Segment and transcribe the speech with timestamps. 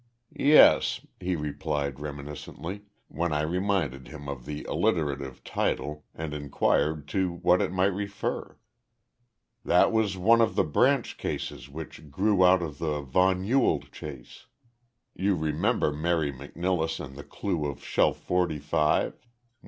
[0.33, 7.31] "Yes," he replied, reminiscently, when I reminded him of the alliterative title and inquired to
[7.33, 8.57] what it might refer,
[9.63, 14.47] "that was one of the branch cases which grew out of the von Ewald chase
[15.13, 19.23] you remember Mary McNilless and the clue of Shelf Forty five?